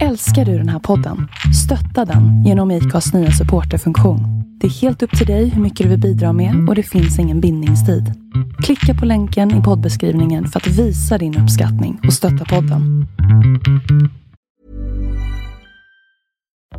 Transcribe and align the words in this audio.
Älskar 0.00 0.44
du 0.44 0.58
den 0.58 0.68
här 0.68 0.78
podden? 0.78 1.28
Stötta 1.64 2.12
den 2.12 2.44
genom 2.44 2.70
IKAs 2.70 3.14
nya 3.14 3.30
supporterfunktion. 3.30 4.20
Det 4.60 4.66
är 4.66 4.70
helt 4.70 5.02
upp 5.02 5.18
till 5.18 5.26
dig 5.26 5.48
hur 5.48 5.62
mycket 5.62 5.84
du 5.84 5.90
vill 5.90 6.00
bidra 6.00 6.32
med 6.32 6.68
och 6.68 6.74
det 6.74 6.82
finns 6.82 7.18
ingen 7.18 7.40
bindningstid. 7.40 8.12
Klicka 8.62 9.00
på 9.00 9.06
länken 9.06 9.60
i 9.60 9.62
poddbeskrivningen 9.62 10.46
för 10.48 10.60
att 10.60 10.66
visa 10.66 11.18
din 11.18 11.38
uppskattning 11.38 12.00
och 12.06 12.12
stötta 12.12 12.44
podden. 12.44 13.06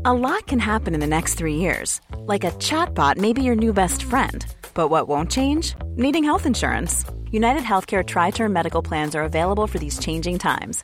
A 0.06 0.14
lot 0.14 0.48
can 0.48 0.60
happen 0.60 0.94
in 0.94 1.00
the 1.00 1.08
next 1.08 1.38
three 1.38 1.56
years. 1.56 2.02
Like 2.28 2.48
a 2.48 2.52
chatbot 2.60 3.18
maybe 3.18 3.42
your 3.42 3.56
new 3.56 3.74
best 3.74 4.04
friend. 4.04 4.46
But 4.74 4.90
what 4.90 5.08
won't 5.08 5.32
change? 5.32 5.76
Needing 5.98 6.24
health 6.24 6.48
insurance. 6.48 7.06
United 7.32 7.64
Healthcare 7.64 8.04
Tri 8.04 8.32
Term 8.32 8.54
Medical 8.54 8.84
Plans 8.84 9.16
are 9.16 9.24
available 9.24 9.68
for 9.68 9.80
these 9.80 10.00
changing 10.00 10.40
times 10.40 10.84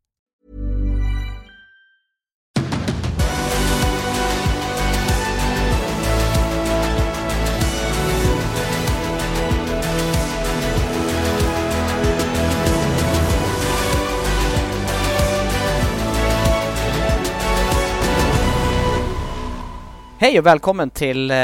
Hej 20.21 20.39
och 20.39 20.45
välkommen 20.45 20.89
till 20.89 21.31
eh, 21.31 21.35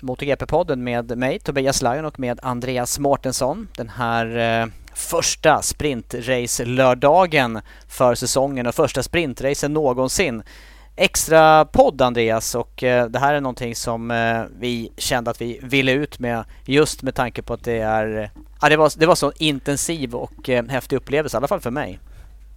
MotoGP-podden 0.00 0.76
med 0.76 1.18
mig 1.18 1.38
Tobias 1.38 1.82
Lajon 1.82 2.04
och 2.04 2.18
med 2.18 2.40
Andreas 2.42 2.98
Mårtensson. 2.98 3.68
Den 3.76 3.88
här 3.88 4.60
eh, 4.62 4.66
första 4.94 5.62
sprintrace-lördagen 5.62 7.60
för 7.88 8.14
säsongen 8.14 8.66
och 8.66 8.74
första 8.74 9.02
sprintracen 9.02 9.72
någonsin. 9.72 10.42
Extra 10.96 11.64
podd 11.64 12.02
Andreas 12.02 12.54
och 12.54 12.82
eh, 12.82 13.06
det 13.06 13.18
här 13.18 13.34
är 13.34 13.40
någonting 13.40 13.74
som 13.74 14.10
eh, 14.10 14.42
vi 14.58 14.92
kände 14.96 15.30
att 15.30 15.40
vi 15.40 15.60
ville 15.62 15.92
ut 15.92 16.18
med 16.18 16.44
just 16.64 17.02
med 17.02 17.14
tanke 17.14 17.42
på 17.42 17.54
att 17.54 17.64
det 17.64 17.78
är 17.78 18.18
eh, 18.22 18.28
Ja, 18.60 18.68
det 18.68 18.76
var, 18.76 18.92
det 18.96 19.06
var 19.06 19.14
så 19.14 19.32
intensiv 19.36 20.14
och 20.14 20.48
eh, 20.48 20.64
häftig 20.68 20.96
upplevelse, 20.96 21.36
i 21.36 21.38
alla 21.38 21.48
fall 21.48 21.60
för 21.60 21.70
mig. 21.70 21.98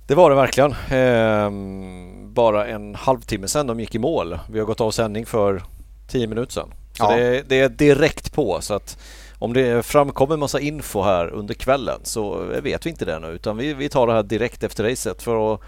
Det 0.07 0.15
var 0.15 0.29
det 0.29 0.35
verkligen. 0.35 0.75
Ehm, 0.89 2.33
bara 2.33 2.67
en 2.67 2.95
halvtimme 2.95 3.47
sedan 3.47 3.67
de 3.67 3.79
gick 3.79 3.95
i 3.95 3.99
mål. 3.99 4.39
Vi 4.51 4.59
har 4.59 4.65
gått 4.65 4.81
av 4.81 4.91
sändning 4.91 5.25
för 5.25 5.63
tio 6.07 6.27
minuter 6.27 6.53
sedan. 6.53 6.73
Så 6.93 7.03
ja. 7.03 7.15
det, 7.15 7.49
det, 7.49 7.59
är 7.59 7.69
direkt 7.69 8.33
på. 8.33 8.61
Så 8.61 8.73
att 8.73 8.97
om 9.39 9.53
det 9.53 9.85
framkommer 9.85 10.37
massa 10.37 10.59
info 10.59 11.01
här 11.01 11.29
under 11.29 11.53
kvällen 11.53 11.99
så 12.03 12.37
vet 12.61 12.85
vi 12.85 12.89
inte 12.89 13.05
det 13.05 13.19
nu 13.19 13.27
utan 13.27 13.57
vi, 13.57 13.73
vi 13.73 13.89
tar 13.89 14.07
det 14.07 14.13
här 14.13 14.23
direkt 14.23 14.63
efter 14.63 14.83
racet 14.83 15.23
för 15.23 15.53
att 15.53 15.61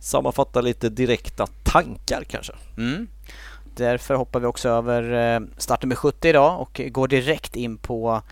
sammanfatta 0.00 0.60
lite 0.60 0.88
direkta 0.88 1.46
tankar 1.62 2.24
kanske. 2.24 2.52
Mm. 2.76 3.06
Därför 3.76 4.14
hoppar 4.14 4.40
vi 4.40 4.46
också 4.46 4.68
över 4.68 5.34
eh, 5.34 5.40
startnummer 5.58 5.96
70 5.96 6.28
idag 6.28 6.60
och 6.60 6.80
går 6.90 7.08
direkt 7.08 7.56
in 7.56 7.78
på 7.78 8.22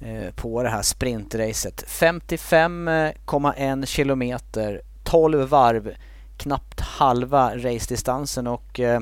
eh, 0.00 0.34
på 0.34 0.62
det 0.62 0.68
här 0.68 0.82
sprintracet. 0.82 1.84
55,1 1.88 3.86
kilometer 3.86 4.82
12 5.14 5.48
varv, 5.48 5.94
knappt 6.36 6.80
halva 6.80 7.56
racedistansen 7.56 8.46
och 8.46 8.80
eh, 8.80 9.00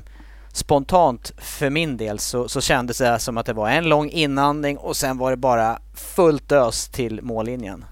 spontant 0.52 1.32
för 1.38 1.70
min 1.70 1.96
del 1.96 2.18
så, 2.18 2.48
så 2.48 2.60
kändes 2.60 2.98
det 2.98 3.18
som 3.18 3.38
att 3.38 3.46
det 3.46 3.52
var 3.52 3.70
en 3.70 3.88
lång 3.88 4.08
inandning 4.08 4.76
och 4.76 4.96
sen 4.96 5.18
var 5.18 5.30
det 5.30 5.36
bara 5.36 5.78
fullt 5.94 6.52
ös 6.52 6.88
till 6.88 7.22
mållinjen. 7.22 7.84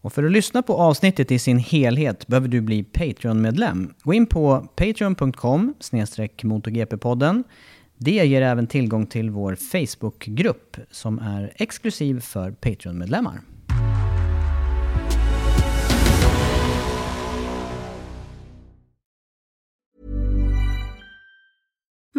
Och 0.00 0.12
för 0.12 0.24
att 0.24 0.32
lyssna 0.32 0.62
på 0.62 0.76
avsnittet 0.76 1.30
i 1.30 1.38
sin 1.38 1.58
helhet 1.58 2.26
behöver 2.26 2.48
du 2.48 2.60
bli 2.60 2.84
Patreon-medlem. 2.84 3.94
Gå 4.02 4.14
in 4.14 4.26
på 4.26 4.68
patreon.com 4.76 5.74
motorgp-podden. 6.42 7.44
Det 7.96 8.26
ger 8.26 8.42
även 8.42 8.66
tillgång 8.66 9.06
till 9.06 9.30
vår 9.30 9.54
Facebook-grupp 9.54 10.76
som 10.90 11.18
är 11.18 11.52
exklusiv 11.56 12.20
för 12.20 12.50
Patreon-medlemmar. 12.50 13.40